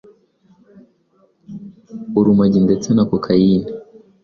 [2.19, 3.67] urumogi ndetse na kokayine